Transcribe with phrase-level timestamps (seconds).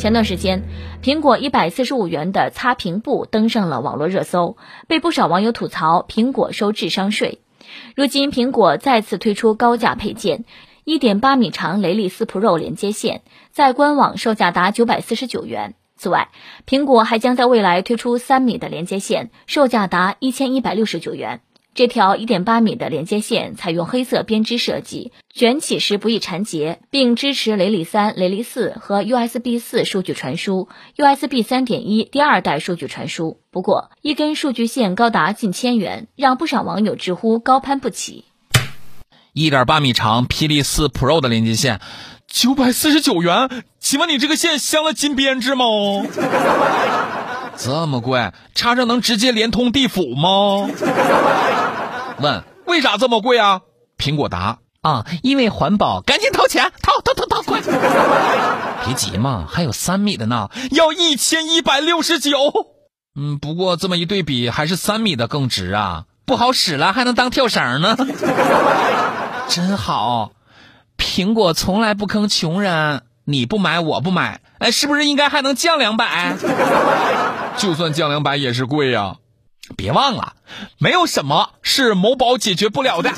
[0.00, 0.62] 前段时间，
[1.02, 4.56] 苹果一百四十五元的擦屏布登上了网络热搜，
[4.88, 7.42] 被不少网友吐槽苹果收智商税。
[7.94, 10.46] 如今，苹果再次推出高价配件，
[10.84, 15.74] 一点八米长雷利斯 Pro 连接线，在官网售价达九百四十九元。
[15.96, 16.30] 此外，
[16.66, 21.42] 苹果还将在未来推出三米的连接线，售价达一千一百六十九元。
[21.80, 33.38] 这条一点八米的连接线采用黑色编织设计，卷起时不易缠结，并支持雷利三、雷利四和 USB 四数据传输、USB 三点一第二代数据传输。
[33.50, 38.26] 不过，一根数据线高达近千元，让不少网友直呼高攀不起。
[39.32, 41.80] 一点八米长霹雳四 Pro 的连接线，
[42.28, 45.64] 九百四十九元，请问你这个线镶了金编织吗？
[47.62, 50.66] 这么贵，插上能直接连通地府吗？
[52.18, 53.60] 问为啥这么贵啊？
[53.98, 57.60] 苹果答啊，因为环保，赶紧掏钱，掏掏掏掏，快！
[58.86, 62.30] 别急嘛，还有三米的呢，要一千一百六十九。
[63.14, 67.94] 嗯，不过这么一对比，还是三米的更值啊，不好使了，还能当跳绳呢。
[69.48, 70.30] 真好，
[70.96, 76.36] 苹果从来不坑穷人，你不买我不买，哎，是不是应该还能降两百？
[77.58, 79.16] 就算降两百也是贵呀。
[79.76, 80.34] 别忘了，
[80.78, 83.10] 没有什么是某宝解决不了的。